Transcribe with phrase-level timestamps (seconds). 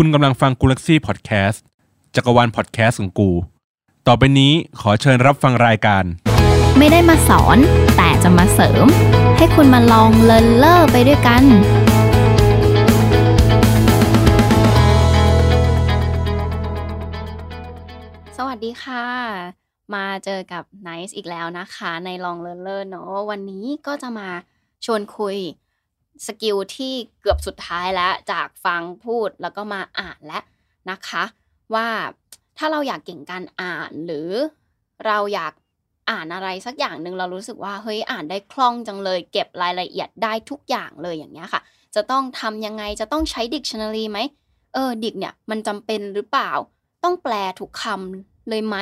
[0.00, 1.64] คุณกำลังฟัง Gulaxy Podcast
[2.14, 3.30] จักรวาลพอดแคสต์ของกู
[4.06, 6.04] ต่อไปนี้ขอเชิญรับฟังรายการ
[6.78, 7.58] ไม่ได้มาสอน
[7.96, 8.86] แต่จะมาเสริม
[9.36, 11.44] ให้คุณมา Long Learner ไปด้วยกัน
[18.36, 19.06] สวัสดีค่ะ
[19.94, 24.28] มาเจอกับไนซ์อีกแล้วนะคะ ใน Long Learner เนาะวันนี้ก็จะมา
[24.84, 25.36] ชวนคุย
[26.26, 30.42] skill ที่เกือบสุดท้ายแล้วจากฟังพูดแล้วก็มาอ่านแล้ว
[30.90, 31.24] นะคะ
[31.74, 31.88] ว่า
[32.58, 34.30] ถ้าเราอยากเก่งการอ่านหรือ
[35.06, 35.52] เราอยาก
[36.10, 41.62] อ่านอะไรสักอย่างหนึ่งเรารู้สึกว่าเฮ้ยอ่านได้คล่องจังเลย เก็บรายละเอียดได้ทุกอย่างเลยอย่างเงี้ยค่ะ
[41.94, 44.18] จะต้องทำยังไงจะต้องใช้ dictionary ไหม
[44.74, 46.50] เออ dict เนี่ยมันจำเป็นหรือเปล่า
[47.04, 48.76] ต้องแปลทุกคำเลยไหม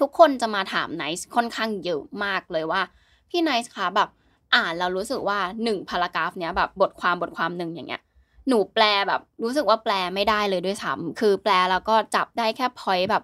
[0.00, 2.82] ทุกคนจะมาถามไนซ์ค่อนข้างเยอะมากเลยว่า
[3.30, 4.08] พี่ไนซ์คะแบบ
[4.56, 8.02] อ่านเรารู้สึกว่าหนึ่ง paragraph เนี้ยแบบบทความบทความหนึ่งอย่างเงี้ย
[8.48, 13.22] หนูแปลแบบรู้สึกว่าแปลไม่ได้เลยด้วยซ้ำคือแปลแล้วก็จับได้แค่ point แบบ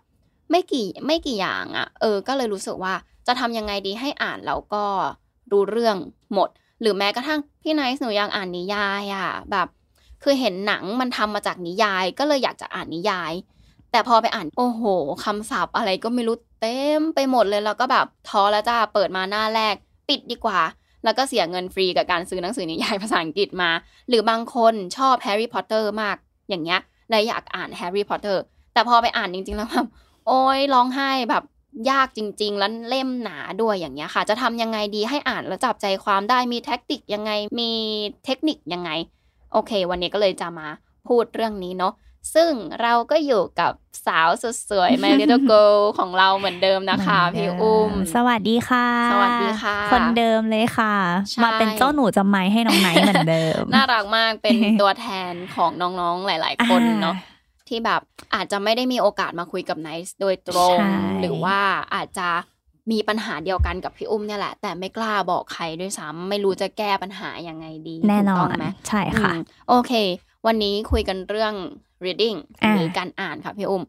[0.51, 2.95] ไม่กี่ไม่กี่อย่างอะ่ะ เออ ก็เลยรู้สึกว่า
[3.27, 4.85] จะทำยังไงดีให้อ่านแล้วก็
[5.53, 5.97] รู้เรื่อง
[6.35, 6.49] หมด
[6.81, 9.69] หรือแม้กระทั่งพี่ไนซ์หนูยังอ่านนิยายอะ่ะแบบ
[10.23, 13.33] คือเห็นหนังมันทำมาจากนิยาย ก็เลยอยากจะอ่านนิยาย
[13.91, 14.83] แต่พอไปอ่านโอ้โห
[15.25, 19.75] คำศัพท์อะไรก็ไม่รู้เต็มไปหมดเลยแล้วก็แบบท้อแล้วจ้าเปิดมาหน้าแรก
[20.09, 20.61] ปิดดีกว่า
[21.05, 23.71] แล้วก็เสียเงินฟรีกับการซื้อหนังสือนิยายภาษาอังกฤษมา
[24.09, 26.17] หรือบางคนชอบแฮร์รี่พอตเตอร์มาก
[26.49, 29.87] อย่างเงี้ยเลยอยากอ่านแฮร์รี่พอตเตอร์แต่พอไปอ่านจริง ๆ แล้วแบบ
[30.27, 31.45] โอ้ยร้องไห้แบบ
[31.91, 37.71] ยากจริง ๆ แล้วเล่มหนาด้วยอย่างเงี้ยค่ะ จะทำยังไงดีให้อ่านแล้วจับใจความได้มี tactic ยังไงมี
[38.25, 38.91] เทคนิคยังไง
[39.53, 40.69] โอเค วันนี้ก็เลยจะมา
[41.09, 41.93] พูดเรื่องนี้เนาะ
[42.35, 42.51] ซึ่ง
[42.83, 43.73] เราก็อยู่กับ
[44.07, 50.95] สาวสุดสวย My Little Girl ของเราเหมือนเดิมนะคะ พี่อุ้ม สวัสดีค่ะ สวัสดีค่ะ คนเดิมเลยค่ะ
[51.31, 57.17] ใช่มาเป็นเจ้าหนูจะไม้ให้น้องไนท์เหมือนเดิม น่ารักมากเป็นตัวแทนของน้องๆหลาย ๆ คนเนาะ
[57.69, 58.01] ที่แบบ
[58.35, 61.59] อาจจะไม่ได้มีโอกาสมาคุยกับไนซ์โดยตรงใช่หรือว่า
[61.95, 62.29] อาจจะ
[62.93, 69.93] มีปัญหาเดียวกันกับพี่อุ้มเนี่ยแหละ แต่ไม่กล้าบอกใครด้วยซ้ำไม่รู้จะแก้ปัญหายังไงดีแน่นถูกอต้อนงไหมใช่ค่ะอืมโอเค
[70.47, 71.55] วันนี้คุยกันเรื่อง
[72.05, 73.83] reading อ่าหรือการอ่านค่ะพี่อุ้ม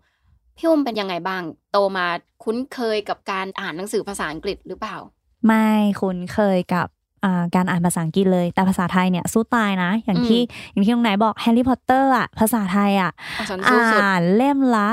[0.57, 2.05] พี่อุ้มเป็นยังไงบ้าง โตมา
[2.43, 4.97] คุ้นเคยกับการอ่านหนังสือภาษาอังกฤษหรือเปล่า
[5.45, 5.67] ไม่
[6.01, 6.87] คุ้นเคยกับ
[7.23, 10.41] อ่าการอ่านภาษาอังกฤษเลย แต่ภาษาไทยเนี่ยสู้ตายนะ อย่างที่
[10.71, 14.89] อย่างที่น้องไนซ์บอกแฮร์รี่พอตเตอร์อะภาษาไทยอะอ๋อฉันสู้สุดอ่านเล่มละ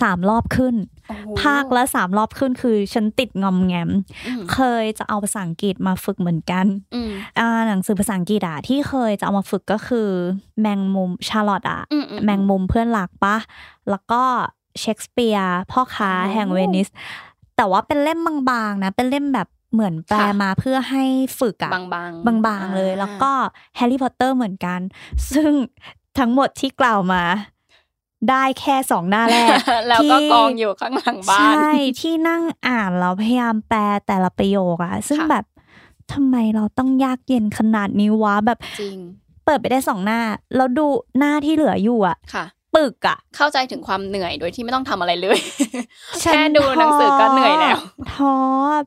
[0.00, 0.91] สามรอบขึ้นโอ้โห
[1.42, 3.90] ภาคละสามรอบขึ้นคือฉันติดงอมแงม
[4.26, 10.08] อืมเคยจะเอาภาษาอังกฤษมาฝึกเหมือนกันอืมอ่าหนังสือภาษาอังกฤษอะที่เคยจะเอามาฝึกก็คือ
[10.60, 13.36] แมงมุมชาร์ลอตอะอืมอืมแมงมุมเพื่อนรักปะ
[13.90, 14.22] แล้วก็
[14.80, 16.88] เชคสเปียร์พ่อค้าโอ้แห่งเวนิส
[17.56, 18.18] แต่ว่าเป็นเล่ม
[18.50, 21.04] บางๆนะ เป็นเล่มแบบเหมือนแปลค่ะมาเพื่อให้
[21.40, 23.32] ฝึกอะบางๆบางๆเลยอ่าแล้วก็
[23.76, 24.80] แฮร์รี่พอตเตอร์เหมือนกัน
[25.32, 25.52] ซึ่ง
[26.18, 27.22] ทั้งหมดที่กล่าวมา
[28.30, 29.48] ได้แค่สองหน้าแรก
[29.88, 35.44] แล้วก็ที่กองอยู่ข้างหลังบ้านใช่ที่นั่งอ่านแล้วพยายามแปลแต่ละประโยคอะซึ่งค่ะแบบ
[36.12, 38.98] ทำไมเราต้องยากเย็นขนาดนี้วะแบบจริง
[39.44, 40.20] เปิดไปได้สองหน้า
[40.56, 40.86] แล้วดู
[41.18, 42.44] หน้าที่เหลืออยู่อะค่ะ
[42.74, 45.38] ปึกอะเข้าใจถึงความเหนื่อยโดยที่ไม่ต้องทำอะไรเลย
[46.22, 47.78] ฉันแค่ดูหนังสือก็เหนื่อยแล้ว
[48.12, 48.34] ท้อ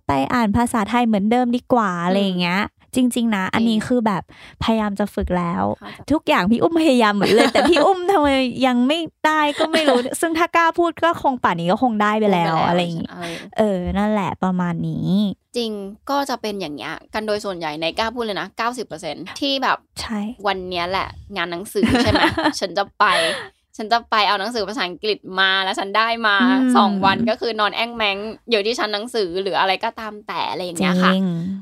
[0.08, 2.62] ไปอ่านภาษาไทยเหมือนเดิมดีกว่าอะไรอย่างเงี้ย
[2.96, 4.24] จริง ๆ นะ อันนี้คือแบบ
[4.64, 8.28] พยายามจะฝึกแล้วเข้าใจทุกอย่างพี่อุ้มพยายามหมดเลย แต่พี่อุ้มทำไม
[8.66, 15.10] ยังไม่ได้ก็ไม่รู้ ซึ่งถ้ากล้าพูดก็คงป่านนี้ก็คงได้ไปแล้วอะไรอย่างงี้เออเออ นั่นแหละประมาณนี้
[15.58, 15.72] จริง
[16.10, 18.48] ก็จะเป็นอย่างเงี้ยกันโดยส่วนใหญ่ในกล้าพูดเลยนะ
[18.94, 22.22] 90%ที่แบบใช่วันเนี้ยแหละ งานหนังสือใช่ไหม
[22.60, 23.06] ฉันจะไป
[23.78, 28.18] ฉันจะไปเอาหนังสือภาษาอังกฤษมาแล้วฉันได้มาอืมสองวันก็คือนอนแอ้งแมง
[28.50, 31.16] อยู่ที่ชั้นหนังสือหรืออะไรก็ตามแต่อะไรอย่างจริเงี้ยค่ะง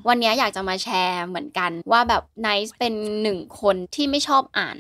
[0.07, 4.78] วันเนี้ยอยากจะมาแชร์เหมือนกันว่าแบบไนซ์เป็นหนึ่งคนที่ไม่ชอบอ่าน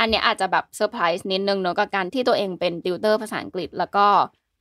[0.00, 4.06] อันเนี้ยอาจจะแบบเซอร์ไพรส์นิดนึงเนอะกับการที่ตัวเองเป็นติวเตอร์ภาษาอังกฤษแล้วก็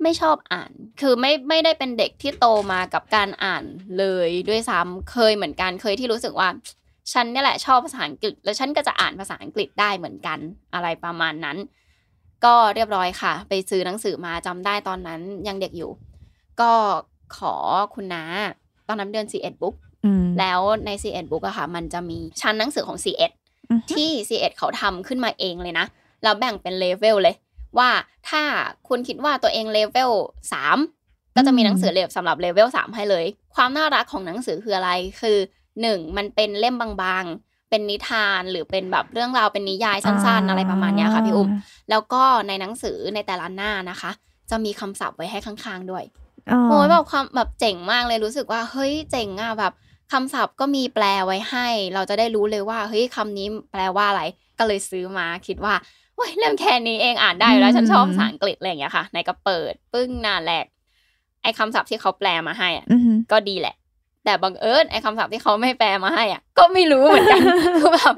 [0.04, 3.64] ไม่ชอบอ่าน คือไม่ไม่ได้เป็นเด็กที่โตมากับการอ่าน
[4.00, 6.50] เลยด้วยซ้ำเคยเหมือนกันเคยที่รู้สึกว่า
[7.14, 10.40] ฉันเนี่ยแหละชอบภาษาอังกฤษ แล้วฉันก็จะอ่านภาษาอังกฤษได้เหมือนกัน
[10.74, 11.58] อะไรประมาณนั้น
[12.46, 15.92] ก็เรียบร้อยค่ะ ไปซื้อหนังสือมาจำได้ตอนนั้นยังเด็กอยู่
[16.62, 16.72] ก็
[17.38, 17.54] ขอ
[17.96, 18.24] คุณน้า
[18.88, 19.76] ตอนนั้นเดิน SE-ED Book
[20.06, 23.32] อืมแล้วใน C1 Book อะค่ะ มันจะมีชั้นหนังสือของ C1
[23.70, 25.86] อือฮึที่ C1 เขาทำขึ้นมาเองเลยนะ
[26.24, 27.36] แล้วแบ่งเป็นเลเวลเลย
[27.78, 27.90] ว่า
[28.30, 28.44] ถ้า
[28.88, 30.12] คุณคิดว่าตัวเองเลเวล
[30.74, 33.26] 3ก็จะมีหนังสือเลเวลสำหรับเลเวล3ให้เลย
[33.56, 34.92] ความน่ารักของหนังสือคืออะไร
[35.22, 35.38] คือ
[35.78, 36.18] 1.
[36.18, 41.50] มันเป็นเล่มบางๆ เป็นนิทานหรือเป็นแบบเรื่องราวเป็นนิยายสั้นๆ อะไรประมาณเนี้ยค่ะพี่อุ้ม
[41.90, 44.12] แล้วก็ในหนังสือในแต่ละหน้านะคะ
[44.50, 46.04] จะมีคำศัพท์ไว้ให้ข้างๆด้วย
[46.52, 49.74] อ๋อโอ้ยแบบความแบบเจ๋งมากเลยรู้สึกว่าเฮ้ยเจ๋งอะแบบ
[50.12, 54.24] คำศัพท์ก็มีแปลไว้ให้ เราจะได้รู้เลยว่าเฮ้ยคำนี้แปลว่าอะไร
[54.60, 55.74] ก็เลยซื้อมาคิดว่า
[56.16, 60.66] โอ้ยเรื่องแค่นี้เองอ่านได้อยู่แล้วฉันชอบภาษาอังกฤษอะไรอย่างเงี้ยค่ะในก็เปิดปึ้งหน้าแรก
[61.44, 63.76] ไอ้คำศัพท์ที่เขาแปลมาให้อะอือหือก็ดีแหละ
[64.28, 67.42] แต่บังเอิญไอ้คำศัพท์ที่เขาไม่แปลมาให้อะ ก็ไม่รู้เหมือนกัน
[67.78, 68.16] คือแบบ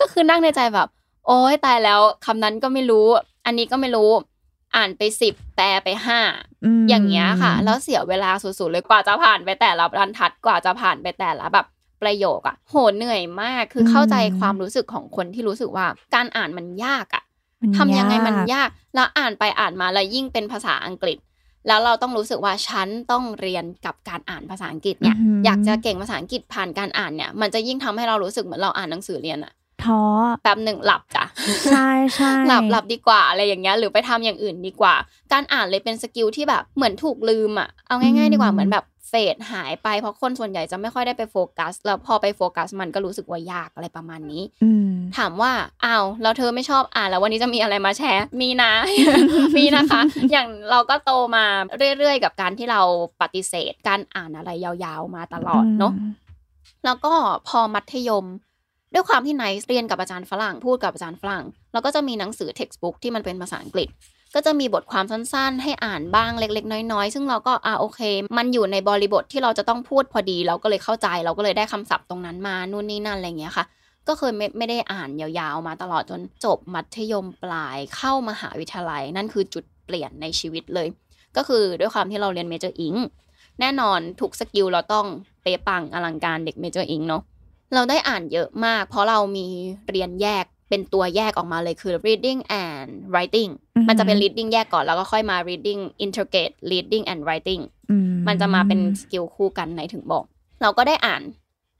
[0.00, 0.88] ก็คือนั่งในใจแบบ
[1.26, 3.06] โอ๊ยตายแล้วคำนั้นก็ไม่รู้
[3.46, 4.10] อันนี้ก็ไม่รู้
[4.76, 6.32] อ่านไปสิบแปลไปห้าม
[6.88, 11.66] อย่างเงี้ยค่ะ แล้วเสียเวลาสุดๆเลยกว่าจะผ่านไปแต่ละบรรทัดกว่าจะผ่านไปแต่ละแบบ
[12.02, 17.22] ประโยคอะโหเหนื่อยมากคือเข้าใจความรู้สึกของคนที่รู้สึกว่าการอ่านมันยากอะ
[17.60, 21.18] มันทำยังไงมันยากยากแล้วอ่านไปอ่านมาแล้วยิ่งเป็นภาษาอังกฤษ
[21.68, 29.52] แล้วเราต้องรู้สึกว่าฉันต้องเรียนกับการอ่านภาษาอังกฤษเนี่ยอือหืออยากจะเก่งภาษาอังกฤษผ่านการอ่านเนี่ย มันจะยิ่งทำให้เรารู้สึกเหมือนเราอ่านหนังสือเรียนอะ
[29.84, 30.00] ท้อ
[30.42, 31.24] แป๊บหนึ่งหลับจ้ะ
[31.70, 34.94] ใช่ใช่หลับหลับดีกว่าอะไรอย่างเงี้ยหรือไปทำอย่างอื่นดีกว่า
[35.32, 45.52] การอ่านเลยเป็น skill ที่แบบเหมือนถูกลืมอะเอาง่าย ๆ ดีกว่าเหมือนแบบ fade หายไปเพราะคนส่วนใหญ่จะไม่ค่อยได้ไปโฟกัส แล้วพอไปโฟกัสมันก็รู้สึกว่ายากอะไรประมาณนี้อืมถามว่า
[45.84, 48.72] อ้าวแล้วเธอไม่ชอบอ่านแล้ววันนี้จะมีอะไรมาแชร์มีนะ
[49.56, 50.00] มีนะคะ
[50.30, 51.44] อย่างเราก็โตมา
[51.98, 52.80] เรื่อยๆ กับการที่เรา
[53.22, 55.92] ปฏิเสธ การอ่านอะไรยาวๆมาตลอดเนาะ
[56.84, 57.14] แล้วก็
[57.48, 58.26] พอมัธยม
[58.92, 63.88] ด้วยความที่ไนซ์เรียนกับอาจารย์ฝรั่งพูดกับอาจารย์ฝรั่ง แล้วก็จะมีหนังสือ textbook ที่มันเป็นภาษาอังกฤษ
[64.34, 68.00] ก็จะมีบทความสั้นๆ ให้อ่านบ้างเล็ก ๆ น้อยๆ ซึ่งเราก็อ่าโอเค
[68.38, 73.64] มันอยู่ในบริบทที่เราจะต้องพูดพอดี เราก็เลยเข้าใจเราก็เลยได้คำศัพท์ตรงนั้นมานู่นนี่นั่นอะไรเงี้ยค่ะ
[74.08, 80.88] ก็เคยไม่ไม่ได้อ่านยาวๆมาตลอดจนจบมัธยมปลายเข้ามหาวิทยาลัย นั่นคือจุดเปลี่ยนในชีวิตเลย
[81.36, 82.94] ก็คือด้วยความที่เราเรียน major Eng
[83.60, 85.06] แน่นอนทุก skill เราต้อง
[85.42, 87.22] เป๊ะปังอลังการเด็ก major Eng เนาะ
[87.74, 89.46] เราได้อ่านเยอะมาก เพราะเรามี
[89.90, 97.96] เรียนแยก เป็นตัวแยกออกมาเลยคือ reading and writing อือหือมันจะเป็น reading แยกก่อนแล้วก็ค่อยมา reading integrate reading and writing อืม
[98.28, 100.24] มันจะมาเป็น skill คู่กันในถึงบอก
[100.62, 101.22] เราก็ได้อ่าน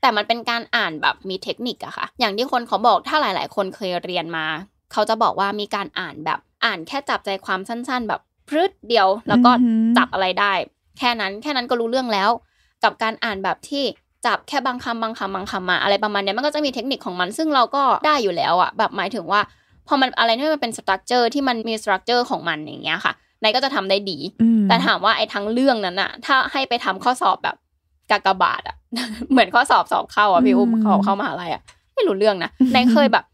[0.01, 4.47] แต่มันเป็นการอ่านแบบมีเทคนิคอะค่ะ อย่างที่คนเขาบอกถ้าหลาย ๆ คนเคยเรียนมา
[4.93, 10.53] เขาจะบอกว่ามีการอ่านแบบอ่านแค่จับใจความสั้น ๆ แบบพรืดเดียว แล้วก็อือหือจับอะไรได้
[10.99, 12.31] แค่นั้นแค่นั้นก็รู้เรื่องแล้ว
[12.85, 13.85] กับการอ่านแบบที่
[14.27, 19.41] จับแค่บางคำบางคำบางคำมาอะไรประมาณเนี้ยมันก็จะมีเทคนิคของมัน ซึ่งเราก็ได้อยู่แล้วอะแบบหมายถึงว่า
[19.89, 23.13] พอมันอะไรที่มันเป็น structure ที่มันมี structure ของมันอย่างเงี้ยค่ะ
[23.43, 27.57] ไนซ์ก็จะทำได้ดีอืมแต่ถามว่าไอ้ทั้งเรื่องนั้นอะถ้าให้ไปทำข้อสอบแบบ
[28.11, 28.77] กากบาทอะ
[29.31, 31.63] เหมือนข้อสอบสอบเข้าอะพี่อุ้มสอบเข้ามหาลัยอะ
[31.95, 33.25] ไม่รู้เรื่องนะไนซ์เคยแบบ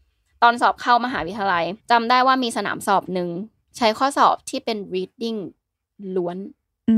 [0.43, 3.29] ตอนสอบเข้ามหาวิทยาลัยจำได้ว่ามีสนามสอบหนึ่ง
[3.77, 5.39] ใช้ข้อสอบที่เป็น reading
[6.15, 6.37] ล้วน
[6.89, 6.97] อื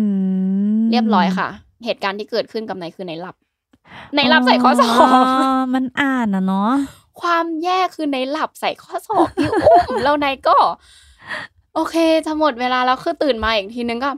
[0.79, 1.49] มเรียบร้อยค่ะ
[1.85, 3.35] เหตุการณ์ที่เกิดขึ้นกับนายคือในหลับ
[4.15, 4.89] ในหลับใส่ข้อสอ
[5.23, 5.25] บ
[5.73, 6.71] มันอ่านอะเนาะ
[7.21, 10.57] ความแย่คือในหลับใส่ข้อสอบพี่อุ้มแล้วนายก็
[11.75, 11.95] โอเค
[12.25, 14.09] จะหมดเวลาแล้วคือตื่นมาอีกทีนึงก็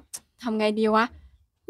[0.44, 1.06] ทำไงดีวะ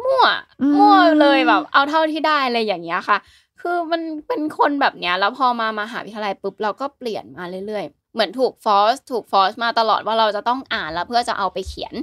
[0.03, 0.25] มั่ว
[0.61, 3.17] อืมมั่วเลยแบบ เอาเท่าที่ได้เลยอย่างเงี้ยค่ะ
[3.61, 11.93] คือมันเป็นคนแบบเนี้ย แล้วพอมามาหาวิทยาลัยปุ๊บเราก็เปลี่ยนมาเรื่อยๆ เหมือนถูก force ถูก force มาตลอดว่าเราจะต้องอ่านแล้วเพื่อจะเอาไปเขียน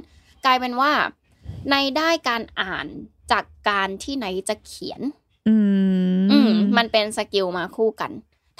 [0.45, 0.91] กลายเป็นว่า
[1.69, 2.85] ไนซ์ได้การอ่าน
[3.31, 5.01] จากการที่ไนซ์จะเขียน
[5.47, 5.55] อื
[6.23, 8.11] มอืมมันเป็น skill มาคู่กัน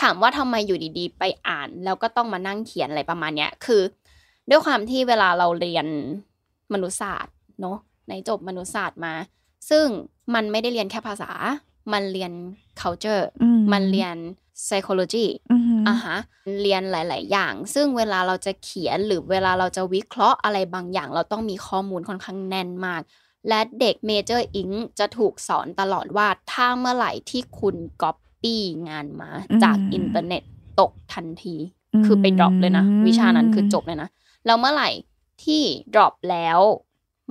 [0.02, 3.82] ถามว่าทำไมอยู่ดีๆ ไปอ่าน แล้วก็ต้องมานั่งเขียนอะไรประมาณเนี้ยคือ
[4.50, 5.88] ด้วยความที่เวลาเราเรียน
[6.74, 7.78] มนุษยศาสตร์เนาะ
[8.10, 9.14] ไนท์จบมนุษยศาสตร์มา
[9.70, 9.86] ซึ่ง
[10.34, 11.32] มันไม่ได้เรียนแค่ภาษา
[11.94, 12.32] มันเรียน
[12.82, 14.16] culture อืมันเรียน
[14.66, 16.18] psychology อืมอะฮะ
[16.62, 23.02] เรียนหลาย ๆ อย่าง ซึ่งเวลาเราจะเขียนหรือเวลาเราจะวิเคราะห์อะไรบางอย่าง เราต้องมีข้อมูลค่อนข้างแน่นมาก
[23.50, 24.70] และเด็ก major อิง
[25.00, 29.30] จะถูกสอนตลอดว่าถ้าเมื่อไหร่ที่คุณก๊อปปี้งานมา
[29.64, 30.44] จากอินเทอร์เน็ต
[30.80, 31.56] ตกทันที
[32.06, 34.10] คือไป drop เลยนะ วิชานั้นคือจบเลยนะ
[34.46, 34.90] แล้วเมื่อไหร่
[35.44, 36.60] ที่ drop แล้ว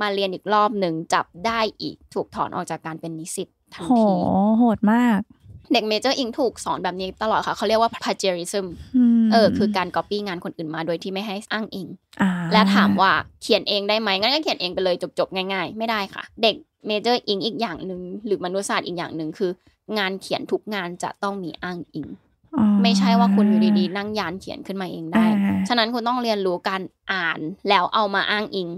[0.01, 4.13] มาเรียนอีกรอบหนึ่งจับได้อีกถูกถอนออกจากการเป็นนิสิตทันโหที
[4.59, 5.21] โหดมาก
[5.73, 8.67] เด็ก major อิงถูกสอนแบบนี้ตลอดค่ะ เขาเรียกว่า plagiarism
[9.23, 11.89] มเออคือการ copy งานคนอื่นมาโดยที่ไม่ให้อ้างอิง
[12.23, 13.13] อ่าและถามว่า
[13.43, 16.55] เขียนเองได้ไหมงั้นก็เขียนเองไปเลยจบๆ ง่ายๆ ไม่ได้ค่ะ เด็ก
[16.87, 19.51] major อิงอีกอย่างหนึ่งหรือมนุษยศาสตร์อีกอย่างหนึ่งคือ
[19.99, 22.09] งานเขียนทุกงานจะต้องมีอ้างอิง
[22.57, 27.39] อ๋อไม่ใช่ว่าคุณอยู่ดีๆ นั่งเทียนเขียนขึ้นมาเองได้อ่าฉะนั้นคุณต้องเรียนรู้การอ่าน
[27.69, 28.69] แล้วเอามาอ้างอิง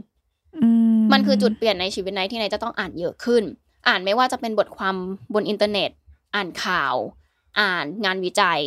[0.63, 0.69] อื
[1.13, 3.43] มันคือจุดเปลี่ยนในชีวิตไนท์ที่ไนท์จะต้องอ่านเยอะขึ้น
[3.89, 4.95] อ่านไม่ว่าจะเป็นบทความ
[5.35, 5.91] บนอินเทอร์เน็ต
[6.35, 6.95] อ่านข่าว
[7.61, 8.61] อ่านงานวิจัย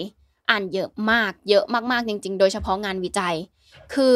[0.50, 3.36] อ่านเยอะมาก เยอะมากๆจริง ๆ โดยเฉพาะงานวิจัย
[3.94, 4.16] คือ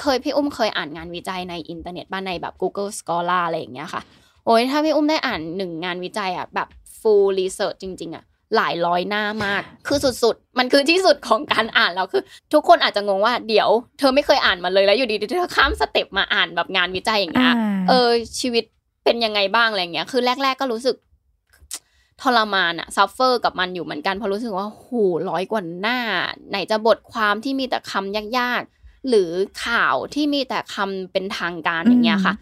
[0.00, 4.02] เคยพี่อุ้มเคยอ่านงานวิจัยในอินเทอร์เน็ตบ้างในแบบ Google Scholar อะไรอย่างเงี้ยค่ะ
[4.46, 6.68] โอ้ยถ้าพี่อุ้มได้อ่านหนึ่งงานวิจัยอะแบบ
[7.00, 8.24] full research จริง ๆอะ
[8.56, 12.22] หลายร้อยหน้ามาก คือสุดๆ มันคือที่สุดของการอ่านแล้วคือ
[12.52, 17.54] ทุกคนอาจจะงงว่าเดี๋ยว เธอไม่เคยอ่านมาเลยแล้วอยู่ดีๆเธอข้าม step มาอ่านแบบงานวิจัยอย่างเงี้ย
[17.88, 18.10] เออ
[18.40, 18.64] ชีวิต
[19.04, 20.96] เป็นยังไงบ้างอะไรเงี้ย คือแรก ๆก็รู้สึก
[22.22, 24.88] ทรมานอะ suffer กับมันอยู่เหมือนกันเพราะรู้สึกว่าโห
[25.30, 25.98] ร้อยกว่าหน้า
[26.50, 28.62] ไหนจะบทความที่มีแต่คำยาก
[29.08, 29.30] หรือ
[29.64, 32.34] ข่าวที่มีแต่คำเป็นทางการอย่างเงี้ยค่ะ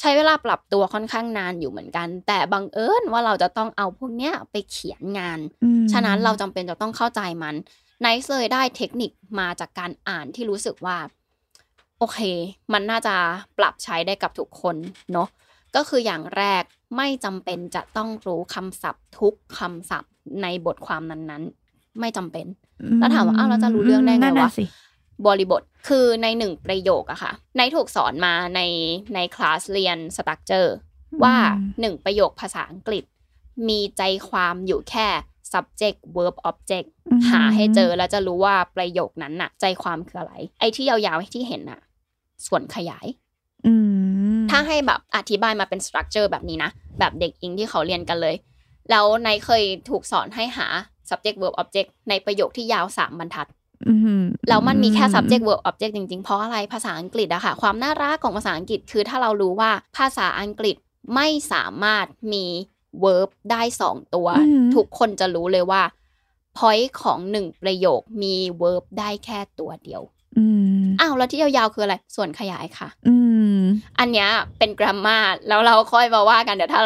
[0.00, 7.54] ใช้เวลาปรับตัวค่อนข้างนานอยู่เหมือนกัน แต่บังเอิญว่าเราจะต้องเอาพวกเนี้ยไปเขียนงานอืมฉะนั้นเราจำเป็นจะต้องเข้าใจมัน
[8.00, 10.96] ไนซ์เลยได้เทคนิคมาจากการอ่านที่รู้สึกว่า
[11.98, 12.18] โอเค
[12.72, 13.14] มันน่าจะ
[13.58, 14.76] ปรับใช้ได้กับทุกคน
[15.12, 15.28] เนาะ
[15.76, 16.62] ก็คืออย่างแรก
[16.96, 22.46] ไม่จำเป็นจะต้องรู้คำศัพท์ทุกคำศัพท์ในบทความนั้นๆ ไม่จำเป็น
[23.00, 24.64] แล้วถามว่าอ้าวเราจะรู้เรื่องได้ไงนั่นน่ะวะสิ
[25.26, 28.60] บริบทคือในหนึ่งประโยคอะค่ะ ไนท์ถูกสอนมาใน
[29.14, 30.74] ในคลาสเรียน structure
[31.22, 31.36] ว่า
[31.80, 33.04] หนึ่งประโยคภาษาอังกฤษ
[33.68, 35.08] มีใจความอยู่แค่
[35.52, 41.80] subject verb object อืมหาให้เจอแล้วจะรู้ว่าประโยคนั้นน่ะ ใจความคืออะไร ไอ้ที่ยาวๆที่เห็นน่ะ
[42.46, 43.06] ส่วนขยาย
[43.66, 48.34] อืมถ้าให้แบบอธิบายมาเป็น structure แบบนี้นะ แบบเด็กอิงที่เขาเรียนกันเลย
[48.90, 50.66] แล้วไนท์เคยถูกสอนให้หา
[51.10, 53.48] subject verb object ในประโยคที่ยาวสามบรรทัด
[53.88, 60.76] อืมแล้วมันมีแค่ subject verb object จริงๆ เพราะอะไรภาษาอังกฤษอะค่ะ ความน่ารักของภาษาอังกฤษคือถ้าเรารู้ว่าภาษาอังกฤษ
[61.14, 62.44] ไม่สามารถมี
[63.04, 65.82] verb ได้สองตัวอืมทุกคนจะรู้เลยว่า
[66.58, 70.02] point ของหนึ่งประโยคมี verb ได้แค่ตัวเดียว
[70.36, 70.44] อื
[70.80, 73.16] มอ้าวแล้วที่ยาวๆคืออะไร ส่วนขยายค่ะ อื
[73.58, 73.60] ม
[73.98, 75.18] อันเนี้ยเป็นกราฟมา
[75.48, 76.82] แล้วเราค่อยมาว่ากันเดี๋ยวถ้า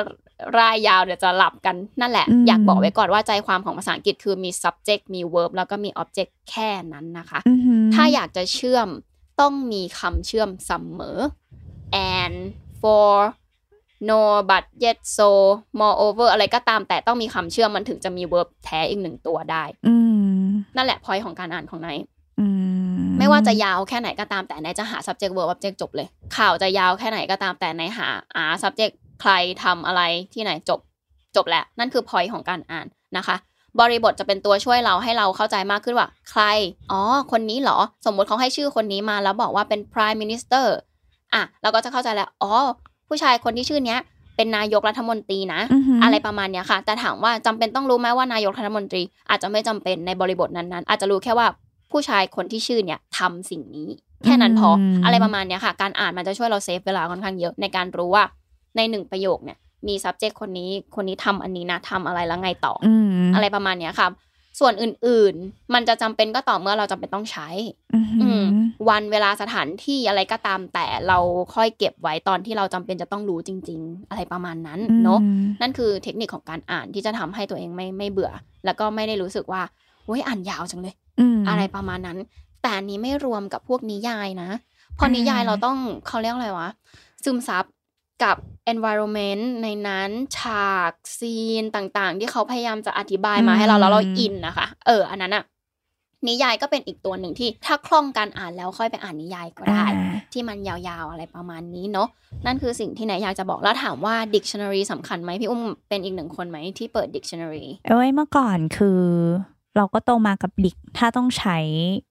[0.59, 8.89] ร่ายยาวเดี๋ยวจะหลับกันนั่นแหละอืมอยากบอกไว้ก่อนว่าใจความของภาษาอังกฤษคือมี subject มี verb แล้วก็มี object แค่นั้นนะคะอืมถ้าอยากจะเชื่อม
[9.41, 11.19] ต้องมีคำเชื่อมเสมอ
[12.15, 12.37] and
[12.81, 13.13] for
[14.09, 14.21] no
[14.51, 15.29] but yet so
[15.81, 19.95] moreover อะไรก็ตามแต่ต้องมีคำเชื่อมมันถึงจะมี verb แท้อีกหนึ่งตัวได้อื
[20.43, 20.45] ม
[20.77, 22.22] นั่นแหละ point ของการอ่านของไนท์อืม
[23.19, 29.33] ไม่ว่าจะยาวแค่ไหนก็ตามแต่ไหนจะหา subject verb object จบเลย ข่าวจะยาวแค่ไหนก็ตามแต่ไหนหาอ่า subject ใคร
[29.65, 30.03] ทำอะไร
[30.35, 30.81] ที่ไหนจบ
[31.37, 32.87] จบแล้วนั่นคือ point ของการอ่าน
[33.17, 33.37] นะคะ
[33.81, 36.43] บริบทจะเป็นตัวช่วยเราให้เราเข้าใจมากขึ้นว่า ใคร
[36.93, 37.01] อ๋อ
[37.33, 40.67] คนนี้เหรอ สมมุติเขาให้ชื่อคนนี้มาแล้วบอกว่าเป็น prime minister
[41.35, 42.53] อะเราก็จะเข้าใจแล้ว อ๋อ
[43.09, 44.01] ผู้ชายคนที่ชื่อเนี้ย
[44.37, 51.47] เป็นนายกรัฐมนตรีนะอือหือออะไรประมาณเนี้ยค่ะ แต่ถามว่าจำเป็นต้องรู้ไหมว่านายกรัฐมนตรี อาจจะไม่จำเป็นในบริบทนั้นๆ อาจจะรู้แค่ว่า
[51.93, 53.89] ผู้ชายคนที่ชื่อเนี่ยทำสิ่งนี้
[54.25, 58.25] แค่นั้นพออมอะไรประมาณเนี้ยค่ะ การอ่านมันจะช่วยเราเซฟเวลาค่อนข้างเยอะในการรู้ว่า
[58.77, 59.59] ในหนึ่งประโยคเนี่ย
[59.89, 64.09] มี subject คนนี้คนนี้ทำอันนี้นะทำอะไรแล้วไงต่อออืมอะไรประมาณเนี้ยค่ะ
[64.61, 67.49] ส่วนอื่นๆ มันจะจำเป็นก็ต่อเมื่อเราจำเป็นต้องใช้
[67.95, 68.43] อืมอืม
[68.89, 71.19] วันเวลาสถานที่อะไรก็ตามแต่เรา
[71.55, 78.33] ค่อยเก็บไว้ตอนที่เราจำเป็นจะต้องรู้จริง ๆ อะไรประมาณนั้นเนาะอืมนั่นคือเทคนิคของการอ่านที่จะทำให้ตัวเองไม่ไม่เบื่อ
[78.65, 79.63] แล้วก็ไม่ได้รู้สึกว่า
[80.05, 81.02] เฮ้ยอ่านยาวจังเลยม
[81.49, 82.19] อะไรประมาณนั้น
[82.63, 84.51] แต่อันนี้ไม่รวมกับพวกนิยายนะ
[84.97, 85.77] เพออ่านินิยายเราต้อง
[86.07, 86.69] เขาเรียกอะไรวะ
[87.25, 87.65] ซึมซับ
[88.25, 88.37] กับ
[88.73, 95.45] environment ในนั้นฉากซีนต่างๆ ที่เขาพยายามจะอธิบายมาให้เราแล้วเราอินนะคะ เออ อันนั้นอะ
[96.29, 102.09] นิยายก็เป็นอีกตัวหนึ่งที่ถ้าคล่องการอ่านแล้วค่อยไปอ่านนิยายก็ได้อ่าที่มันยาวๆอะไรประมาณนี้เนาะ
[102.47, 109.01] นั่นคือสิ่งที่ไหนอยากจะบอกแล้วถามว่า dictionary สำคัญไหมพี่อุ้มเป็นอีกหนึ่งคนไหมที่เปิด dictionary เอ้ยเมื่อก่อนคือ
[109.77, 111.59] เราก็โตมากับดิกถ้าต้องใช้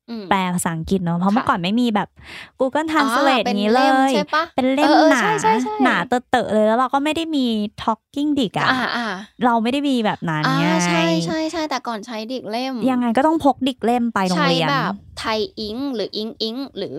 [0.10, 2.10] อืมแปลภาษาอังกฤษเนาะเพราะค่ะเมื่อก่อนไม่มีแบบ
[2.60, 7.46] Google Translate เป็นนี้เลเล่มยใช่ปะเป็นเล่มเออเออหนาใช่ใช่ใช่หนาเตอะๆเลยแล้วเราก็ไม่ได้มี
[7.84, 9.08] talking dick อะอ่าอ่า
[9.46, 16.98] เราไม่ได้มีแบบนั้นอ่าไงใช่ใช่ใช่แต่ก่อนใช้ดิกเล่ม ยังไงก็ต้องพกดิกเล่มไปโรงใช้เรียนแบบไทยอิงหรืออิงอิงหรือ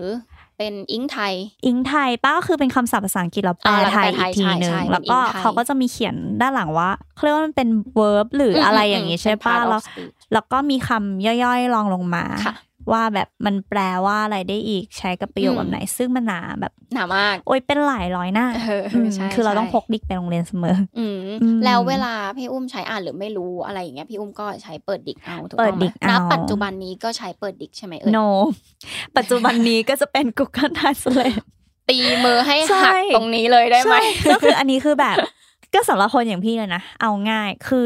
[0.63, 1.33] เป็นอิงไทย
[1.65, 12.53] อิงไทยป้าก็คือเป็นคำศัพท์ภาษาอังกฤษแล้วแปลอ่าแล้วก็ไทยแปลไทอียกทีหนึ่ใช่งใช่แล้วก็เป็นอิงไทยเขาก็จะมีเขียนด้านหลังว่าเขาเรียกว่ามันเป็น verb หรืออะไรอย่างนี้ใช่เป็นป้า part of แล้ว speech แล้วก็มีคำย่อยๆรองลงมาค่ะ
[12.91, 28.27] ว่าแบบมันแปลว่าอะไรได้อีกใช้กับประโยคอืมแบบไหน ซึ่งมันหนาแบบหนามาก โอ๊ยเป็นหลายร้อยหน้าเอออืมใช่คือเราต้องใช่พกดิกไปโรงเรียนเสมออืมอืมแล้วเวลาพี่อุ้มใช้อ่านหรือไม่รู้อะไรอย่างเงี้ยพี่อุ้มก็ใช้เปิดดิกเอาถูกเปิต้ดองไหมดิกณเอาปัจจุบันนี้ก็ใช้เปิดดิกใช่ไหมเอ่ย no
[29.17, 31.39] ปัจจุบันนี้ก็จะเป็น Google Translate
[31.89, 35.17] ตีมือให้ใช่หักตรงนี้เลยได้ไหมใช่ก็คืออันนี้คือแบบ
[35.73, 37.85] ก็สำหรับคนอย่างพี่เลยนะเอาง่ายคือ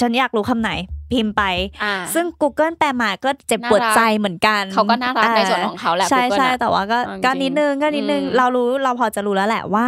[0.00, 0.70] ฉันอยากรู้คำไหน
[1.12, 1.42] พิมพ์ไป
[1.82, 9.86] อ่าซึ่ง Google แปลมาก็เจ็บปวดน่ารักใจเหมือนกัน เขาก็น่ารักในส่วนของเขาแหละ ใช่ Google ใช่อะแต่ว่าก็เอาจริงก็นิดนึงก็นิดนึงอืมเรารู้เราพอจะรู้แล้วแหละว่า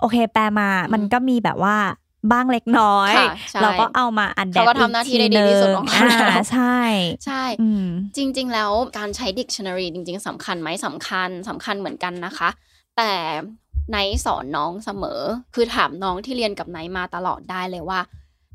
[0.00, 1.76] โอเค แปลมามันก็มีแบบว่า
[2.32, 6.78] บ้างเล็กน้อยค่ะใช่เราก็เอามาอันแดเขาก็ทำหน้าที่ได้ดีที่สุดของเขาอ่าใช่
[7.26, 7.86] ใช่อืม
[8.16, 12.48] จริง ๆ แล้วการใช้ dictionary จริง ๆสำคัญไหมสำคัญสำคัญเหมือนกันนะคะ
[12.96, 13.12] แต่
[13.90, 15.20] ไนท์สอนน้องเสมอ
[15.54, 18.00] คือถามน้องที่เรียนกับไนท์มาตลอดได้เลยว่า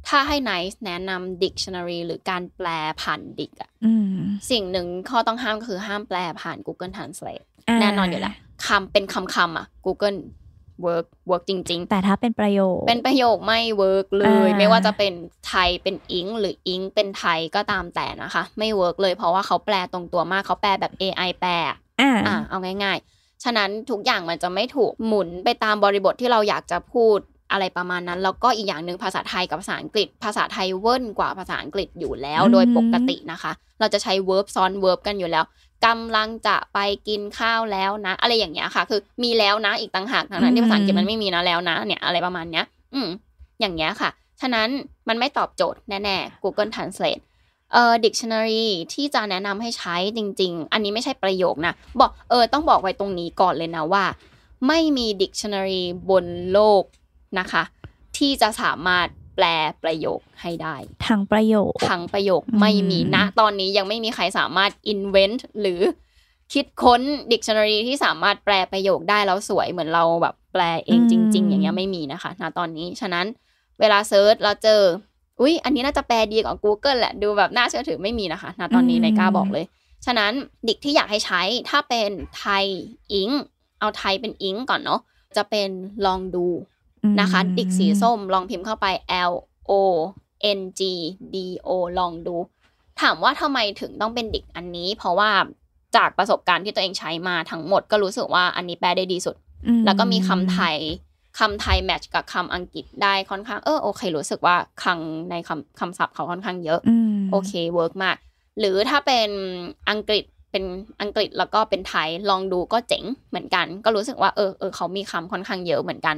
[0.08, 2.68] ถ้าให้ไนท์แนะนำ dictionary หรือการแปล
[3.02, 4.20] ผ่านดิกอะอืม
[4.52, 8.34] สิ่งหนึ่งข้อต้องห้ามก็คือห้ามแปลผ่าน Google Translate าแน่นอนอยู่แล้ว
[8.66, 10.20] คำเป็นคำคำๆอะ Google
[10.86, 15.14] work work จริง ๆ แต่ถ้าเป็นประโยค เป็นประโยคไม่ work เลยอ่าไม่ว่าจะเป็น
[15.48, 21.52] ไทยเป็นอิงหรืออิงเป็นไทยก็ตามแต่นะคะ ไม่ work เลยเพราะว่าเขาแปลตรงตัวมากเขาแปลแบบ AI แปล
[22.02, 27.20] อ่าอ่าเอาง่าย ๆ ฉะนั้นทุกอย่างมันจะไม่ถูกหมุนไปตามบริบทที่เราอยากจะพูด
[27.52, 35.46] อะไรประมาณนั้น แล้วก็อีกอย่างหนึ่งภาษาไทยกับภาษาอังกฤษ ภาษาไทยเวิ่นกว่าภาษาอังกฤษอยู่แล้วอืมโดยปกตินะคะ เราจะใช้ verb ซ้อน verb กันอยู่แล้ว
[35.86, 43.10] กำลังจะไปกินข้าวแล้วนะ อะไรอย่างเงี้ยค่ะ คือมีแล้วนะอีกต่างหากทั้งนั้นที่ภาษาอังกฤษมันไม่มีนะแล้วนะ เนี่ยอะไรประมาณเนี้ย อืม
[43.60, 44.10] อย่างเงี้ยค่ะ
[44.42, 44.70] ฉะนั้น
[45.08, 47.22] มันไม่ตอบโจทย์แน่ๆ Google Translate
[47.74, 54.04] เอ่อ dictionary ที่จะแนะนำให้ใช้จริง ๆ อันนี้ไม่ใช่ประโยคนะ บอกเออต้องบอกไว้ตรงนี้ก่อนเลยนะว่า
[54.68, 56.84] ไม่มี dictionary บนโลก
[57.40, 57.64] นะคะ
[58.18, 59.46] ที่จะสามารถแปล
[59.84, 60.76] ประโยคให้ได้
[61.08, 65.82] ทางประโยคทั้งประโยคอืมไม่มีนะ ตอนนี้ยังไม่มีใครสามารถ invent หรือ
[66.54, 73.26] คิดค้น dictionary ที่สามารถแปลประโยคได้แล้วสวยเหมือนเราแบบแปลเองจริง ๆ อย่างเงี้ยไม่มีนะคะณตอนนี้ฉะนั้น
[73.80, 74.82] เวลาเซิร์ชเราเจอ
[75.40, 79.66] อุ๊ยอันนี้น่าจะแปลดีกว่า Google แหละ ดูแบบน่าเชื่อถือไม่มีนะคะณตอนนี้อืมในกล้าบอกเลย
[80.06, 80.32] ฉะนั้น
[80.68, 82.66] ดิกที่อยากให้ใช้ถ้าเป็นไทย
[83.14, 83.30] อิง
[83.80, 85.02] เอาไทยเป็นอิงก่อนเนาะ
[85.38, 85.70] จะเป็น
[86.06, 86.48] ลองดู
[87.20, 88.88] นะคะ ดิกสีส้มลองพิมพ์เข้าไป
[89.32, 89.34] L
[89.70, 89.74] O
[90.60, 90.82] N G
[91.34, 91.36] D
[91.68, 92.36] O ลองดู
[93.02, 95.32] ถามว่าทำไมถึงต้องเป็นดิกอันนี้ เพราะว่า
[95.96, 99.36] จากประสบการณ์ที่ตัวเองใช้มาทั้งหมดก็รู้สึกว่าอันนี้แปลได้ดีสุด
[99.68, 100.76] อืแล้วก็มีคำไทย
[101.40, 108.16] คำไทย match กับคำอังกฤษได้ค่อนข้างเออโอเค รู้สึกว่าคลังในคำคำศัพท์เขาค่อนข้างเยอะอืมโอเค work มาก
[108.60, 109.30] หรือถ้าเป็น
[109.90, 110.64] อังกฤษเป็น
[111.02, 116.16] อังกฤษแล้วก็เป็นไทยลองดูก็เจ๋งเหมือนกัน ก็รู้สึกว่าเออเออเขามีคำค่อนข้างเยอะเหมือนกัน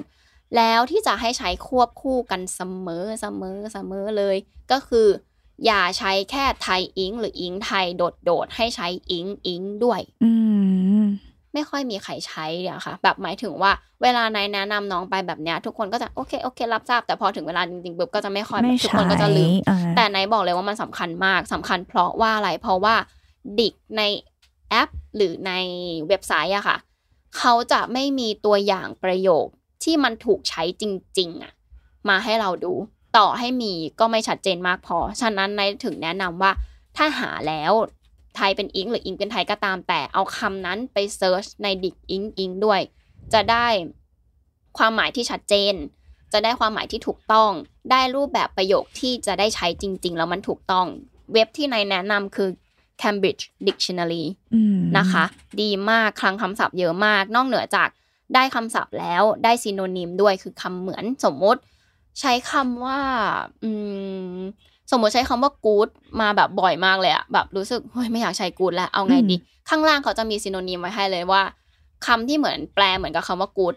[0.58, 4.36] แล้วที่จะให้ใช้ควบคู่กันเสมอเสมอเสมอเลย
[4.72, 5.08] ก็คือ
[5.66, 10.32] อย่าใช้แค่ไทยอิงหรืออิงไทยโดดโดดๆให้ใช้อิงอิงด้วยอื
[11.02, 11.04] ม
[11.54, 22.96] ไม่ค่อยมีใครใช้อะค่ะ แบบหมายถึงว่า เวลานายแนะนำน้องไปแบบเนี้ยทุกคนก็จะโอเคโอเครับทราบ แต่พอถึงเวลาจริงๆปุ๊บก็จะไม่ค่อยไม่ทุกใช่คนก็จะลืมอ่าแต่ไนายบอกเลยว่ามันสำคัญมากสำคัญเพราะว่าอะไรเพราะว่า
[23.60, 24.02] ดิกใน
[24.70, 25.54] แอปหรือใน
[26.08, 26.78] เว็บไซต์อะค่ะ
[27.38, 29.48] เขาจะไม่มีตัวอย่างประโยค
[29.84, 30.84] ที่มันถูกใช้จ
[31.20, 31.54] ริงๆอะ
[32.10, 32.74] มาให้เราดู
[33.18, 36.52] ต่อให้มีก็ไม่ชัดเจนมากพอ ฉะนั้นในายถึงแนะนำว่า
[36.98, 37.74] ถ้าหาแล้ว
[38.36, 42.82] ไทยเป็นอิงหรืออิงเป็นไทยก็ตามแต่เอาคำนั้นไป search ในดิกอิงอิงด้วย
[43.34, 43.68] จะได้
[44.78, 45.74] ความหมายที่ชัดเจน
[46.34, 47.52] จะได้ความหมายที่ถูกต้อง
[47.92, 50.86] ได้รูปแบบประโยคที่จะได้ใช้จริง ๆ แล้วมันถูกต้อง
[51.34, 52.50] เว็บที่ไนท์แนะนำคือ
[53.02, 55.24] Cambridge Dictionary อืมนะคะ
[55.62, 57.90] ดีมากคลังคำศัพท์เยอะมาก นอกเหนือจาก
[58.36, 61.62] ได้คำศัพท์แล้วได้ synonym ด้วยคือคำเหมือนสมมติ
[62.20, 63.00] ใช้คำว่า
[63.64, 63.72] อื
[64.36, 64.38] ม
[64.92, 65.90] สมมติใช้คำว่า good
[66.22, 69.36] มาแบบบ่อยมากเลยอะแบบรู้สึกเฮ้ยไม่อยากใช้ good แล้วเอาไงดี
[69.70, 71.42] ข้างล่างเขาจะมี synonym ไว้ให้เลยว่า
[72.06, 73.76] คำที่เหมือนแปลเหมือนกับคำว่า good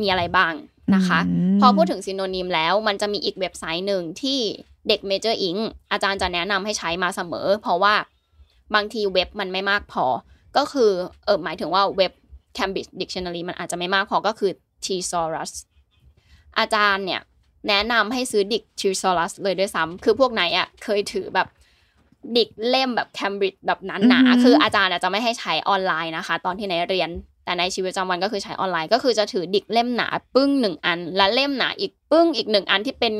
[0.00, 0.52] มีอะไรบ้าง
[0.94, 1.20] นะคะ
[1.56, 4.38] มพอพูดถึง synonym แล้วมันจะมีอีกเว็บไซต์หนึ่งที่
[4.88, 5.56] เด็ก major อิง
[5.92, 7.94] อาจารย์จะแนะนำให้ใช้มาเสมอ เพราะว่า
[8.74, 10.06] บางทีเว็บมันไม่มากพอ
[10.56, 10.90] ก็คือ
[11.24, 12.12] เออหมายถึงว่าเว็บ
[12.56, 14.52] Cambridge Dictionary มันอาจจะไม่มากพอก็คือ
[14.84, 15.52] Thesaurus
[16.58, 17.20] อาจารย์เนี่ย
[17.68, 21.48] แนะนำให้ซื้อดิก Thesaurus เลยด้วยซ้ำคือพวกไนท์อะเคยถือแบบ
[22.36, 27.10] ดิกเล่มแบบ Cambridge แบบหนาอือหือๆคืออาจารย์อะจะไม่ให้ใช้ออนไลน์นะคะ ตอนที่ไนท์เรียน
[27.44, 33.14] แต่ในชีวิตประจำวันก็คือใช้ออนไลน์ก็คือจะถือดิกเล่มหนาปึ้งหนึ่งอัน และเล่มหนาอีกปึ้งอีกหนึ่งอันที่เป็น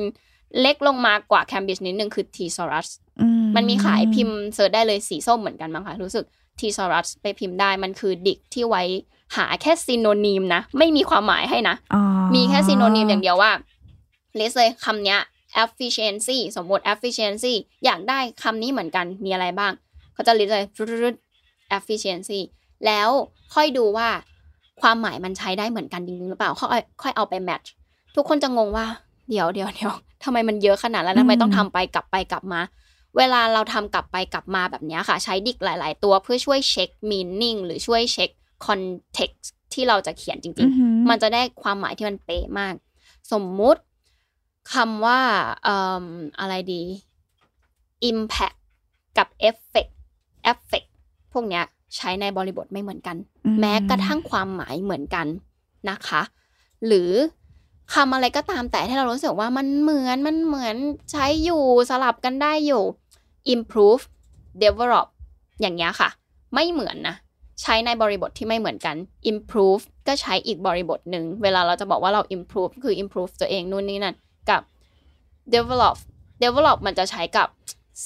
[0.60, 2.88] เล็กลงมากว่า Cambridge นิดนึงคือ Thesaurus
[3.20, 6.24] อืมันมีขายพิมพ์ search ได้เลยสีส้มเหมือนกันมั้งคะรู้สึก
[6.58, 8.82] Thesaurus ไปพิมพ์ได้มันคือดิกที่ไว้
[9.36, 12.00] หาแค่ซีโนนิมนะ ไม่มีความหมายให้นะอ๋อ
[12.34, 13.50] มีแค่ซีโนนิมอย่างเดียวว่า
[14.36, 15.18] เลสเลยคำเนี้ย
[15.62, 19.72] efficiency สมมติ efficiency อยากได้คำนี้เหมือนกันมีอะไรบ้าง
[20.14, 20.64] เขาจะลิสต์เลย
[21.76, 22.40] efficiency
[22.86, 23.08] แล้ว
[23.54, 24.08] ค่อยดูว่า
[24.80, 27.70] ความหมายมันใช้ได้เหมือนกันจริงๆหรือเปล่า ค่อยค่อยเอาไปแมทช์
[28.16, 28.86] ทุกคนจะงงว่า
[29.30, 29.92] เดี๋ยวเดี๋ยวเดี๋ยว
[30.24, 32.60] ทำไมมันเยอะขนาดนั้นทำไมต้องทำไปกลับไปกลับมา
[33.16, 38.30] เวลาเราทำกลับไปกลับมาแบบเนี้ยค่ะ ใช้ดิกหลาย ๆ ตัวเพื่อช่วยเช็ค meaning หรือช่วยเช็ค
[38.66, 42.75] context ที่เราจะเขียนจริงอือหือๆมันจะได้ความหมายที่มันเป๊ะมาก
[43.33, 43.81] สมมุติ
[44.75, 45.20] คำว่า
[45.64, 46.05] เอิ่ม
[46.40, 46.83] อะไรดี
[48.11, 48.57] impact
[49.18, 49.92] กับ effect
[50.53, 50.88] effect
[51.33, 51.64] พวกเนี้ย
[51.96, 55.27] ใช้ในบริบทไม่เหมือนกันอืมแม้กระทั่งความหมายเหมือนกัน
[55.90, 56.23] นะคะ
[56.87, 57.11] หรือ
[57.94, 60.77] คำอะไรก็ตามแต่ที่เรารู้สึกว่ามันเหมือนมันเหมือน
[61.12, 62.83] ใช้อยู่สลับกันได้อยู่
[63.55, 64.03] improve
[64.62, 65.07] develop
[65.61, 66.09] อย่างเงี้ยค่ะ
[66.55, 67.16] ไม่เหมือนนะ
[67.61, 68.96] ใช้ในบริบทที่ไม่เหมือนกัน
[69.31, 74.14] improve ก็ใช้อีกบริบทหนึ่ง เวลาเราจะบอกว่าเรา improve คือ improve ตัวเองนู่นนี่นั่น
[74.51, 74.62] กับ
[75.55, 75.96] develop
[76.42, 77.49] develop มันจะใช้กับ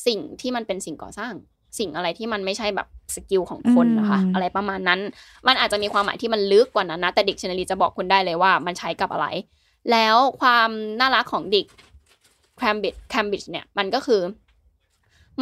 [0.06, 1.32] สิ่งที่มันเป็นสิ่งก่อสร้าง
[1.78, 5.00] สิ่งอะไรที่มันไม่ใช่แบบ skill ของคนนะคะอืมอะไรประมาณนั้น
[5.46, 9.26] มันอาจจะมีความหมายที่มันลึกกว่านั้นนะแต่ dictionary จะบอกคุณได้เลยว่ามันใช้กับอะไร
[9.90, 10.68] แล้วความ
[11.00, 11.66] น่ารักของดิก
[12.60, 14.20] Cambridge Cambridge เนี่ยมันก็คือ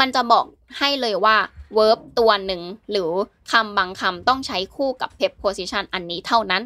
[0.00, 0.44] มันจะบอก
[0.78, 1.36] ให้เลยว่า
[1.76, 3.10] verb ตัวหนึ่งหรือ
[3.52, 6.62] คำบางคำต้องใช้คู่กับ preposition อันนี้เท่านั้น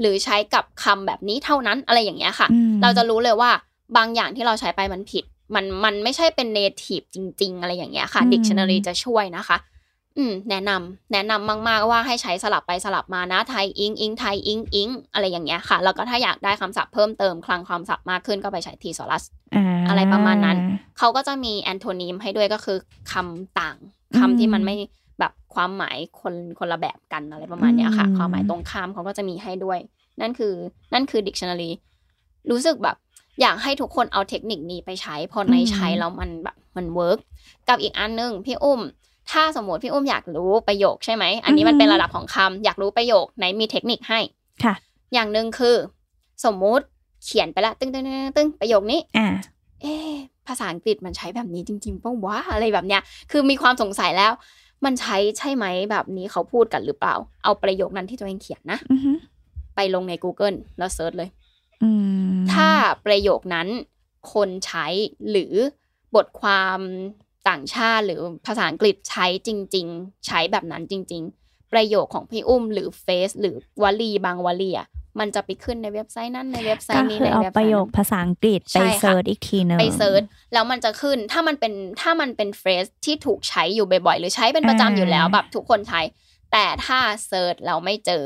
[0.00, 3.50] หรือใช้กับคำแบบนี้เท่านั้นอะไรอย่างเงี้ยค่ะอืมเราจะรู้เลยว่า
[3.96, 9.56] บางอย่างที่เราใช้ไปมันผิด มันมันไม่ใช่เป็น native จริง ๆ อะไรอย่างเงี้ยค่ะอืม dictionary จะช่วยนะคะ
[10.18, 19.24] อืมแนะนำแนะนำมากๆว่าให้ใช้สลับไปสลับมานะไทยอิงอิงไทยอิงอิงอะไรอย่างเงี้ยค่ะ แล้วก็ถ้าอยากได้คำศัพท์เพิ่มเติมคลังความศัพท์มากขึ้นก็ไปใช้ทีสอรัส
[19.88, 20.56] อะไรประมาณนั้น
[20.98, 22.78] เขาก็จะมี antonym ให้ด้วยก็คือ
[23.12, 23.76] คำต่าง
[24.18, 24.74] คำที่มันไม่
[25.20, 29.78] แบบความหมายคนคนละแบบกันอะไรประมาณเนี้ยค่ะอืมความหมายตรงข้ามเขาก็จะมีให้ด้วย
[30.20, 30.52] นั่นคือ
[30.94, 31.70] นั่นคือ dictionary
[32.50, 32.96] รู้สึกแบบ
[33.40, 37.18] อยากให้ทุกคนเอาเทคนิคนี้ไปใช้พอในใช้แล้วมันแบบมัน work
[37.68, 38.80] กับอีกอันหนึงพี่อุ้ม
[39.32, 44.20] ถ้าสมมติพี่อุ้มอยากรู้ประโยคใช่ไหม อันนี้มันเป็นระดับของคำอยากรู้ประโยคไหนมีเทคนิคให้
[44.64, 44.74] ค่ะ
[45.14, 45.76] อย่างหนึ่งคือ
[46.44, 46.84] สมมุติ
[47.24, 49.28] เขียนไปละตึ้งตึ้งตึ้งตึ้งประโยคนี้อ่า
[49.82, 50.12] เอ๊ะ
[50.46, 54.32] ภาษาอังกฤษมันใช้แบบนี้จริงๆป่าวะอะไรแบบเนี้ย คือมีความสงสัยแล้ว
[54.84, 57.14] มันใช้ใช่ไหมแบบนี้เขาพูดกันหรือเปล่า
[57.44, 59.12] เอาประโยคนั้นที่ตัวเองเขียนนะอือฮึ
[59.76, 61.30] ไปลงใน Google แล้วเซิร์ชเลย
[61.82, 61.90] อื
[62.36, 62.70] มถ้า
[63.06, 63.68] ประโยคนั้น
[64.32, 64.86] คนใช้
[65.30, 65.54] หรือ
[66.14, 66.78] บทความ
[67.48, 74.88] ต่างชาติหรือภาษาอังกฤษใช้จริง ๆ ใช้แบบนั้นจริง ๆ ประโยคของพี่อุ้มหรือ phrase หรือวลีบางวลีอะ
[75.20, 86.00] มันจะไปขึ้นในเว็บไซต์นั้นในเว็บไซต์นี้ก็คือในเอาเว็บไซต์ประโยคนั้นภาษาอังกฤษใช่ไปค่ะ search อีกทีหนึงไป searchแล้วมันจะขึ้นถ้ามันเป็นถ้ามันเป็น phrase ที่ถูกใช้อยู่บ่อยๆ หรือใช้เป็นประจำอยู่แล้วแบบทุกคนใช้
[86.52, 88.22] แต่ถ้า search เราไม่เจอ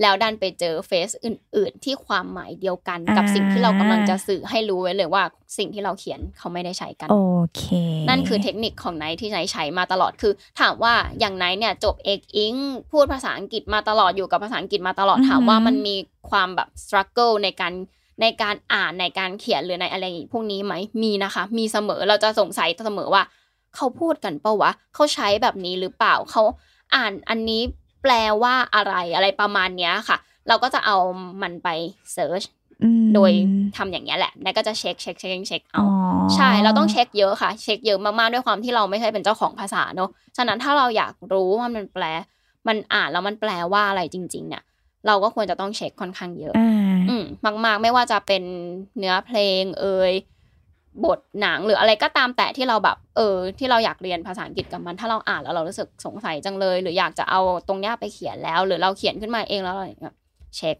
[0.00, 5.22] แล้วดันไปเจอ phrase อื่น ๆ ที่ความหมายเดียวกันกับสิ่งที่เรากำลังจะสื่อให้รู้ไว้เลยว่า
[5.58, 7.16] สิ่งที่เราเขียนเขาไม่ได้ใช้กันโอ
[7.56, 7.64] เค
[8.08, 12.54] นั่นคือเทคนิคของไนท์ที่ไนท์ใช้มาตลอดคือ ถามว่าอย่างไนท์เนี่ยจบเอกอิง
[12.92, 15.96] พูดภาษาอังกฤษมาตลอดอยู่กับภาษาอังกฤษมาตลอดอือหือถามว่ามันมี
[16.30, 17.72] ความแบบ struggle ในการ
[18.22, 23.22] ในการอ่านในการเขียนหรือในอะไรพวกนี้ไหมมีนะคะ มีเสมอเราจะสงสัยเสมอว่า
[23.76, 26.42] เขาพูดกันเปล่าวะเขาใช้แบบนี้หรือเปล่าเขา
[26.94, 27.62] อ่านอันนี้
[28.04, 30.16] แปลว่าอะไรอะไรประมาณเนี้ยค่ะ
[30.48, 30.96] เราก็จะเอา
[31.42, 31.68] มันไป
[32.12, 32.42] search
[32.82, 33.32] อืมโดย
[33.76, 35.88] ทำอย่างเงี้ยแหละนายก็จะเช็คเช็คเช็คเช็คเอาอ๋อ
[36.34, 42.04] ใช่เราต้องเช็คเยอะค่ะ เช็คเยอะมากๆด้วยความที่เราไม่ใช่เป็นเจ้าของภาษาเนอะฉะนั้นถ้าเราอยากรู้ว่ามันแปล
[42.68, 44.62] มันอ่านแล้วมันแปลว่าอะไรจริง ๆ เนี่ย
[45.06, 47.24] เราก็ควรจะต้องเช็คค่อนข้างเยอะอ่าอืม
[47.64, 48.42] มาก ๆ ไม่ว่าจะเป็น
[48.98, 50.12] เนื้อเพลงเอ่ย
[51.04, 60.14] บทหนังหรืออะไรก็ตามแต่ที่เราแบบเออ ที่เราอยากเรียนภาษาอังกฤษกับมัน ถ้าเราอ่านแล้วเรารู้สึกสงสัยจังเลย หรืออยากจะเอาตรงเนี้ยไปเขียนแล้ว หรือเราเขียนขึ้นมาเองแล้วอะไรเงี้ย
[60.56, 60.76] เช็ค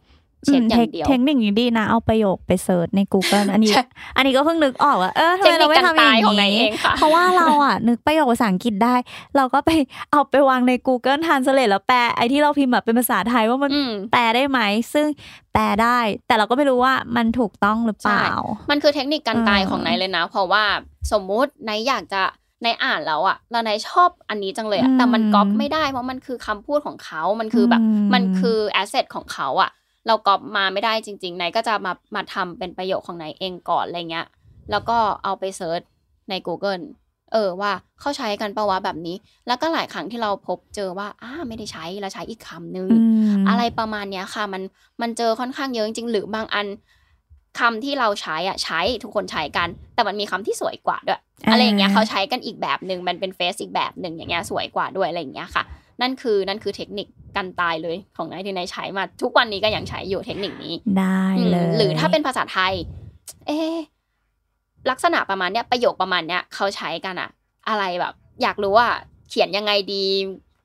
[0.47, 3.85] เช็คอย่างเดียว เทคนิคนี้ดีนะ เอาประโยคไป search ใน Google อันนี้ใช่
[4.17, 8.95] อันนี้ก็เพิ่งนึกออกว่าเออทำไมเราไม่ทำอย่าตายของนายเองค่ะเพราะว่าเราอะ นึกประโยคภาษาอังกฤษได้
[9.37, 9.71] เราก็ไป
[10.11, 14.61] เอาไปวางใน Google Translate แล้วแปลไอ้ที่เราพิมพ์แบบเป็นภาษาไทยว่ามันอืมแปลได้ไหม
[14.95, 15.07] ซึ่ง
[15.53, 18.27] แปลได้ แต่เราก็ไม่รู้ว่ามันถูกต้องหรือเปล่า
[18.71, 20.65] มันคือเทคนิคการตายเออของนายเลยนะ เพราะว่า
[21.13, 22.23] สมมุตินายอยากจะ
[22.65, 29.71] นายอ่านแล้วอะแล้วนายชอบอันนี้จังเลยอะแต่มันก๊อปไม่ได้เพราะมันคือคำพูดของเขา มันคือแบบอืมมันคือ asset ของเขาอะ
[30.07, 34.27] เราก๊อปมาไม่ได้จริงๆนายก็จะมามาทำเป็นประโยคของนายเองก่อนอะไรเงี้ย
[34.71, 35.81] แล้วก็เอาไปเซิร์ช
[36.31, 36.85] ใน Google
[37.33, 42.97] เออว่าเขาใช้กันปะวะแบบนี้ แล้วก็หลายครั้งที่เราพบเจอว่าอ้าไม่ได้ใช้แล้วใช้อีกคำนึงอื
[43.43, 44.63] มอะไรประมาณเนี้ยค่ะ มัน
[45.01, 46.67] มันเจอค่อนข้างเยอะจริงๆหรือบางอัน
[47.59, 55.65] คำที่เราใช้อะใช้ทุกคนใช้กัน แต่มันมีคำที่สวยกว่าด้วยอ่าอะไรอย่างเงี้ยเขาใช้กันอีกแบบหนึ่งมันเป็นเฟซอีกแบบหนึ่งอย่างเงี้ยสวยกว่าด้วยอะไรอย่างเงี้ยค่ะ
[56.01, 62.73] นั่นคือนั่นคือเทคนิคกันตายเลยของนายที่นายใช้มา ทุกวันนี้ก็ยังใช้อยู่เทคนิคนี้ได้อืมเลยหรือถ้าเป็นภาษาไทย
[63.47, 63.77] เอ๊ะ
[64.91, 67.31] ลักษณะประมาณเนี้ยประโยคประมาณเนี้ยเขาใช้กันอะ
[67.69, 68.89] อะไรแบบ อยากรู้ว่า
[69.31, 70.05] เขียนยังไงดี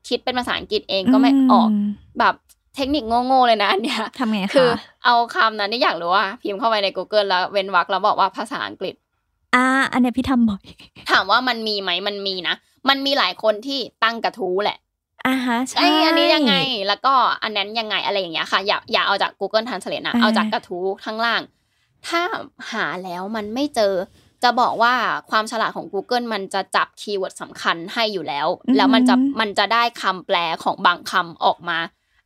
[0.07, 1.73] คิดเป็นภาษาอังกฤษเองก็ไม่ออกม
[2.19, 2.35] แบบ
[2.75, 4.69] เทคนิคโง่ๆเลยนะอันเนี้ยทำไงคะคือ
[5.05, 8.95] เอาคำนั้นที่อยากรู้ว่าพิมพ์เข้าไปใน Google แล้วเว้นวรรคแล้วบอกว่าภาษาอังกฤษ
[9.55, 10.61] อ่าอันเนี้ยพี่ทำบ่อย
[11.11, 12.55] ถามว่ามันมีไหมมันมีนะ
[12.89, 14.77] มันมีหลายคนที่ตั้งกระทู้แหละ
[15.27, 16.55] อ่าฮะใช่ไอยอันนี้ยังไง
[16.87, 21.41] แล้วก็อันนั้นยังไงอะไรอย่างเงี้ยค่ะ อย่าอย่าเอาจาก Google Translate นะอ่าเอาจากกระทู้ข้างล่าง
[22.07, 22.21] ถ้า
[22.71, 23.93] หาแล้วมันไม่เจอ
[24.43, 24.93] จะบอกว่า
[25.29, 31.77] ความฉลาดของ Google มันจะจับ keyword สำคัญให้อยู่แล้ว แล้วมันจะมันจะได้คำแปลของบางคำออกมา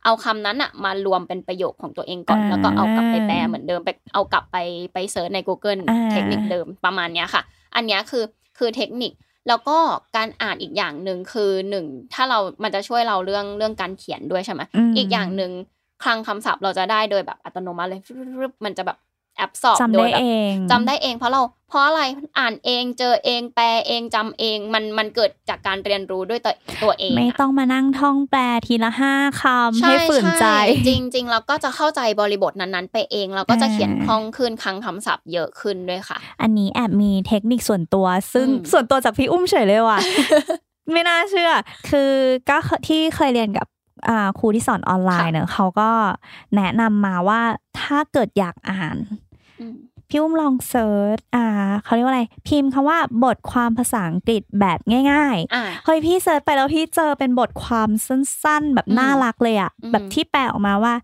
[0.04, 4.56] เอาคำนั้นอะมารวมเป็นประโยคของตัวเองก่อน แล้วก็เอากลับไปแปลเหมือนเดิมไปเอากลับไป
[4.94, 5.80] ไปเซิร์ชใน Google
[6.12, 7.42] เทคนิคเดิมประมาณเนี้ยค่ะ
[7.74, 8.24] อันเนี้ยคือ
[8.58, 9.12] คือเทคนิค
[9.48, 9.76] แล้วก็
[10.16, 15.50] การอ่านอีกอย่างหนึ่งคือหนึ่งถ้าเรามันจะช่วยเราเรื่องเรื่องการเขียนด้วยใช่ไหมมอีกอย่างหนึ่ง
[16.04, 18.98] คลังคำศัพท์เราจะได้โดยแบบอัตโนมัติเลยฟึบมันจะแบบ
[19.36, 22.02] แอบสอบจำโดได้ยแบบเองจำได้เองเพราะเราพ ราะอะไร
[22.38, 30.46] อ่านเองเจอเองแปลเองจำเองมันมันเกิดจากการเรียนรู้ด้วยตัวตัวเอง ไม่ต้องมานั่งท่องแปลทีละห้าคำให้ฝืนใจ
[30.86, 39.98] จริงจริงๆเราก็จะเข้าใจบริบทนั้นๆ ไปเอง เราก็จะเขียนคล่องขึ้นคลังคำศัพท์เยอะขึ้นด้วยค่ะ อันนี้แอบมีเทคนิคส่วนตัว ซึ่งอืมส่วนตัวจากพี่อุ้มเฉยเลยว่ะ
[40.92, 41.52] ไม่น่าเชื่อ
[41.90, 42.10] คือ
[42.48, 42.56] ก็
[42.88, 43.66] ที่เคยเรียนกับ
[44.08, 45.90] อ่าครูที่สอนออนไลน์เนอะเขาก็
[46.56, 47.40] แนะนำมาว่า
[47.80, 48.96] ถ้าเกิดอยากอ่าน
[49.60, 49.76] อืม
[50.08, 51.46] พี่อุ้มลอง search อ่า
[51.84, 54.78] เขาเรียกว่าอะไร พิมพ์คำว่าบทความภาษาอังกฤษแบบ
[55.12, 60.94] ง่ายๆอ่าเฮ้ยพี่ search ไปแล้วพี่เจอเป็นบทความสั้นๆ แบบอืมน่ารักเลยอะอืมแบบที่แปลออกมาว่า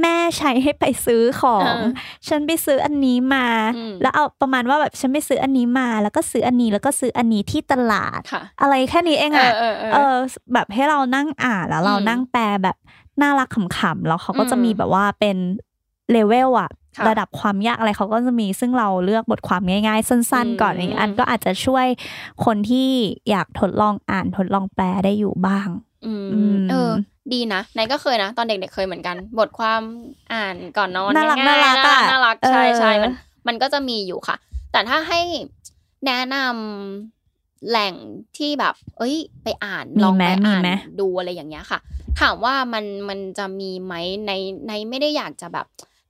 [0.00, 1.90] แม่ใช้ให้ไปซื้อของเออ
[2.28, 3.46] ฉันไปซื้ออันนี้มา
[3.76, 10.14] อืมแล้วเอาประมาณว่าแบบฉันไปซื้ออันนี้มา แล้วก็ซื้ออันนี้แล้วก็ซื้ออันนี้ที่ตลาดค่ะอะไรแค่นี้เองอะเออเออเออเออ
[10.52, 12.76] แบบให้เรานั่งอ่านแล้วเราอืมนั่งแปลแบบ
[13.22, 15.36] น่ารักขำๆแล้วเขาก็จะอืมมีแบบว่าเป็น
[16.12, 21.86] เลเวลอะค่ะ ระดับความยากอะไรเขาก็จะมี ซึ่งเราเลือกบทความง่ายๆ สั้นอืมๆก่อนอย่างนี้อันก็อาจจะช่วย
[22.44, 22.88] คนที่
[23.30, 25.68] อยากทดลองอ่านทดลองแปลได้อยู่บ้าง
[26.06, 26.90] อืมอืมเออ
[27.32, 29.82] ดีนะนายก็เคยนะ ตอนเด็กๆเคยเหมือนกัน บทความ
[30.32, 33.12] อ่านก่อนนอนน่ารักง่ายๆน่ารักอะน่ารักใช่เออใช่มัน
[33.48, 34.36] มันก็จะมีอยู่ค่ะ
[34.72, 35.20] แต่ถ้าให้
[36.06, 37.94] แนะนำแหล่ง
[38.36, 41.78] ที่แบบ เอ้ย ไปอ่านมีลองไหมไปมีอ่านไหมดูอะไรอย่างเงี้ยค่ะ
[42.20, 43.94] ถามว่ามันมันจะมีไหม
[44.26, 44.32] ใน
[44.68, 45.66] ในไม่ได้อยากจะแบบ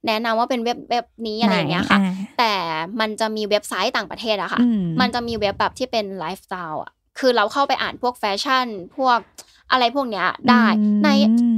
[0.07, 2.53] แนะนำว่าเป็นเว็บเว็บนี้อะไรอย่างเงี้ยค่ะไหนอ่แต่
[3.01, 9.19] มันจะมีเว็บไซต์ต่างประเทศอะค่ะอืมมันจะมีเว็บแบบที่เป็นไลฟ์สไตล์อะคือเราเข้าไปอ่านพวกแฟชั่น พวก
[9.73, 11.09] อะไรพวกเนี้ยได้อืมใน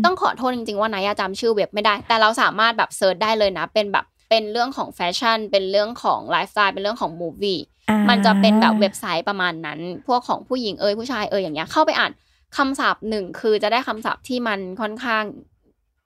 [0.05, 7.61] ต้องขอโทษจริง ๆ ว่านายจำชื่อเว็บไม่ได้ แต่เราสามารถแบบ search ได้เลยนะ เป็นแบบเป็นเรื่องของแฟชั่น เป็นเรื่องของไลฟ์สไตล์เป็นเรื่องของ movie
[7.91, 12.13] อ่ามันจะเป็นแบบเว็บไซต์ประมาณนั้น พวกของผู้หญิงเอ่ยผู้ชายเอ่ยอย่างเงี้ยเข้าไปอ่าน
[12.57, 15.25] คำศัพท์หนึ่งคือจะได้คำศัพท์ที่มันค่อนข้าง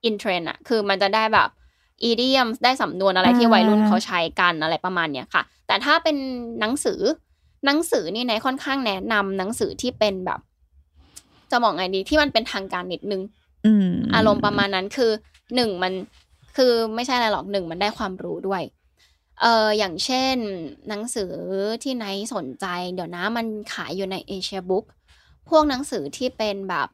[0.04, 1.48] in trend อะคือมันจะได้แบบ
[2.08, 6.16] idiom ได้สำนวนอะไรที่วัยรุ่นเขาใช้กันอะไรประมาณเนี้ยค่ะ แต่ถ้าเป็น
[6.60, 7.00] หนังสือ
[7.66, 10.40] หนังสือนี่ในค่อนข้างแนะนำหนังสือที่เป็นแบบ
[11.50, 13.22] จะบอกไงดีที่มันเป็นทางการนิดนึง
[13.66, 15.10] อืมอารมณ์ประมาณนั้นคือ
[15.54, 15.92] หนึ่งมัน
[16.56, 18.62] คือไม่ใช่อะไรหรอกหนึ่งมันได้ความรู้ด้วย
[19.40, 20.36] เอออย่างเช่น
[20.88, 21.32] หนังสือ
[21.82, 24.84] ที่ไนท์สนใจ เดี๋ยวนะมันขายอยู่ในเอเชียบุ๊ก
[25.48, 26.88] พวกหนังสือที่เป็นแบบ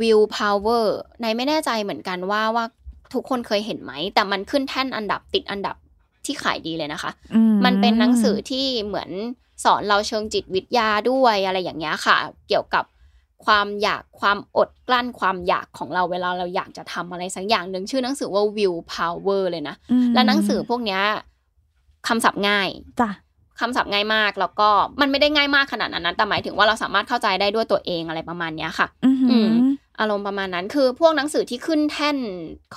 [0.00, 0.86] will power
[1.20, 2.64] ในไม่แน่ใจเหมือนกันว่าว่า
[3.12, 5.76] ทุกคนเคยเห็นไหม แต่มันขึ้นแท่นอันดับติดอันดับ
[6.24, 9.10] ที่ขายดีเลยนะคะอืมันเป็นหนังสือที่เหมือน
[9.64, 12.16] สอนเราเชิงจิตวิทยาด้วยอะไรอย่างเงี้ยค่ะ
[12.48, 12.84] เกี่ยวกับ
[13.44, 21.02] ความอยากความอดกลั้นความอยากของเราเวลาเราอยากจะทำอะไรสักอย่างหนึ่งชื่อหนังสือว่า will power เลยนะอืมและหนังสือพวกเนี้ย
[22.08, 22.68] คำศัพท์ง่าย
[23.00, 23.08] จ้ะ
[23.60, 24.68] คำศัพท์ง่ายมาก แล้วก็
[25.00, 29.52] มันไม่ได้ง่ายมากขนาดนั้นนะแต่หมายถึงว่าเราสามารถเข้าใจได้ด้วยตัวเองอะไรประมาณเนี้ยค่ะอือหืออืม
[30.00, 32.18] อารมณ์ประมาณนั้นคือพวกหนังสือที่ขึ้นแท่น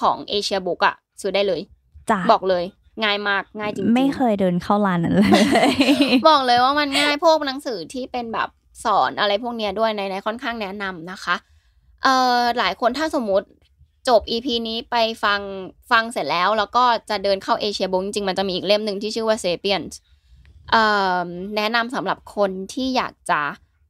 [0.02, 1.62] ของเอเชียบุ๊กอะซื้อได้เลย
[2.10, 2.64] จ้ะบอกเลย
[3.04, 5.30] ง่ายมากง่ายจริงๆไม่เคยเดินเข้าร้านนั้นเลย
[6.30, 8.50] บอกเลยว่ามันง่ายพวกหนังสือที่เป็นแบบ
[8.86, 11.36] สอนอะไรพวกเนี้ยด้วยในในค่อนข้างแนะนำนะคะ
[12.04, 13.48] เอ่อหลายคนถ้าสมมุติ
[14.10, 15.40] จบ EP นี้ไปฟัง
[15.92, 20.17] ฟังเสร็จแล้ว แล้วก็จะเดินเข้าเอเชียบงจริงๆมันจะมีอีกเล่มหนึ่งที่ชื่อว่า Sapiens เอ่อ
[21.56, 23.42] แนะนำสำหรับคนที่อยากจะ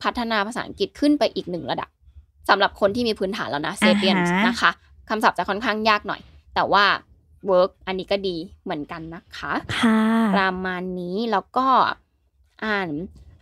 [0.04, 1.90] พัฒนาภาษาอังกฤษขึ้นไปอีกหนึ่งระดับ
[2.50, 4.72] สำหรับคนที่มีพื้นฐานแล้วนะ Sapiens อ่าฮะนะคะ
[5.10, 6.22] คำศัพท์จะค่อนข้างยากหน่อย
[6.56, 6.86] แต่ว่า
[7.50, 10.00] work อันนี้ก็ดีเหมือนกันนะคะค่ะ
[10.36, 11.68] ประมาณนี้แล้วก็
[12.66, 12.90] อ่าน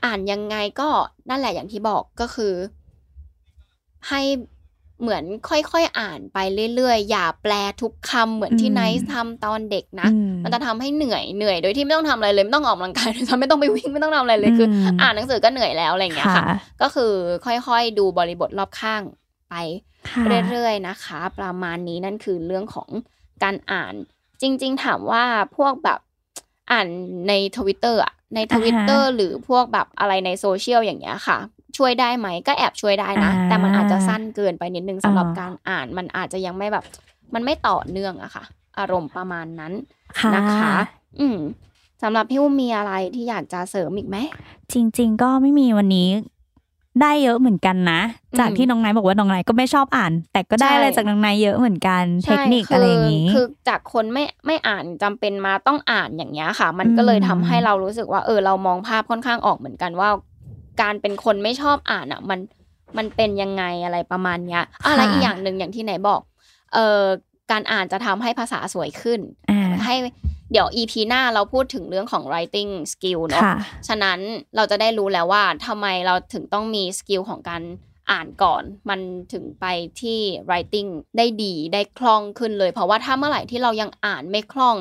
[0.05, 0.89] อ่านยังไงก็
[1.29, 2.53] นั่นแหละอย่างที่บอกก็คือ
[4.09, 4.21] ให้
[5.01, 6.37] เหมือนค่อยๆอ่านไป
[6.75, 17.11] เรื่อยๆ อย่าแปลทุกคำเหมือนที่อืมไนท์ทำตอนเด็กนะอืมันจะทำให้เหนื่อยเหนื่อยโดยที่ไม่ต้องทำอะไรเลย ไม่ต้องออกกำลังกายด้วยซ้ำไม่ต้องไปวิ่งไม่ต้องทำอะไรเลยคืออมอ่านหนังสือก็เหนื่อยแล้วอะไรอย่างเงี้ยค่ะค่ะก็คือ
[17.45, 19.01] ค่อยๆ ดูบริบทรอบข้าง
[19.49, 19.55] ไป
[20.09, 22.89] ค่ะเรื่อยๆนะคะ ประมาณนี้นั่นคือเรื่องของ
[23.43, 23.93] การอ่าน
[24.41, 25.23] จริง ๆ ถามว่า
[25.57, 25.99] พวกแบบ
[26.71, 26.87] อ่าน
[27.27, 31.37] ในทวิตเตอร์อะในทวิตเตอร์หรือพวกแบบอะไรในโซเชียลอย่างเงี้ยค่ะ
[31.77, 36.85] ช่วยได้ไหมก็แอบช่วยได้นะอ่าแต่มันอาจจะสั้นเกินไปนิดนึงสำหรับอ่าการอ่านมันอาจจะยังไม่แบบ
[37.33, 38.43] มันไม่ต่อเนื่องอะค่ะ
[38.79, 39.73] อารมณ์ประมาณนั้น
[40.19, 40.75] ค่ะนะคะ
[41.19, 41.37] อืม
[42.03, 44.17] สำหรับพี่อุ้มมีอะไรที่อยากจะเสริมอีกไหม
[44.73, 46.09] จริง ๆ ก็ไม่มีวันนี้
[47.01, 48.01] ได้เยอะเหมือนกันนะ
[48.33, 60.09] อืมจากที่น้องนายบอกว่าน้องนายก็ไม่ชอบอ่าน แต่ก็ได้ใช่อะไรจากน้องนายเยอะเหมือนกัน เทคนิคใช่อะไรอย่างนี้ คือจากคนไม่ไม่อ่านจำเป็นมาต้องอ่านอย่างเงี้ยค่ะ มันก็เลยอืมทำให้เรารู้สึกว่า เออเรามองภาพค่อนข้างออกเหมือนกันว่า
[60.81, 62.39] การเป็นคนไม่ชอบอ่านอะ มัน
[62.97, 66.21] มันเป็นยังไงอะไรประมาณเนี้ยอะไรอีกอย่างหนึ่งอย่างที่ไหนบอก
[66.73, 67.01] เออ
[67.51, 69.95] การอ่านจะทำให้ภาษาสวยขึ้นอ่าให้
[70.51, 73.57] เดี๋ยว EP หน้าเราพูดถึงเรื่องของ writing skill เนอะค่ะ
[73.87, 74.19] ฉะนั้น
[74.55, 77.63] เราจะได้รู้แล้วว่าทำไมเราถึงต้องมี skill ของการ
[78.11, 78.99] อ่านก่อน มัน
[79.33, 79.65] ถึงไป
[80.01, 84.75] ที่ writing ได้ดีได้คล่องขึ้นเลย เพราะว่าถ้าเมื่อไหร่ที่เรายังอ่านไม่คล่อง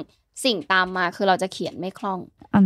[0.44, 2.20] สิ่งตามมาคือเราจะเขียนไม่คล่อง
[2.56, 2.62] อื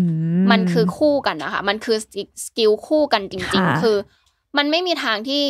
[0.50, 1.98] มันคือคู่กันนะคะ มันคือ
[2.44, 3.96] skill คู่กันจริงค่ะๆคือ
[4.56, 5.44] มันไม่มีทางที่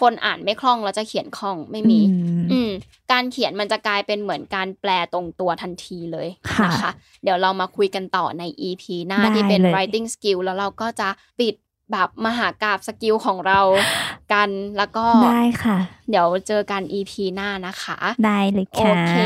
[0.00, 2.70] คนอ่านไม่คล่องแล้วจะเขียนคล่องไม่มี อืมอืม
[3.12, 11.08] การเขียนมันจะกลายเป็นเหมือนการแปลตรงตัวทันทีเลยค่ะนะคะ เดี๋ยวเรามาคุยกันต่อใน EP หน้าได้ที่เป็นเลย writing skill แล้วเราก็จะ
[11.40, 11.54] ปิด
[11.92, 13.60] แบบมหากราบสกิลของเรา
[14.32, 15.78] กันแล้วก็ได้ค่ะ
[16.10, 19.16] เดี๋ยวเจอกัน EP หน้านะคะ ได้เลยโอค่ะเค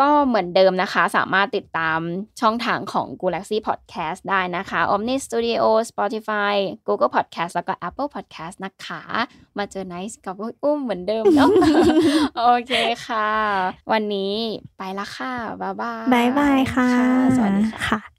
[0.00, 1.98] ก็เหมือนเดิมนะคะ สามารถติดตาม
[2.40, 6.54] ช่องทางของ Galaxy Podcast ได้นะคะ Omni Studio Spotify
[6.86, 9.02] Google Podcast แล้วก็ Apple Podcast นะคะ
[9.58, 11.50] มาเจอ Nice กับอุ้มเหมือนเดิมเนาะ
[12.38, 12.72] โอเค
[13.06, 13.30] ค่ะ
[13.92, 14.34] วันนี้
[14.78, 16.90] ไปละค่ะ บ๊ายบายบายบายค่ะ
[17.36, 18.17] สวัสดีค่ะค่ะ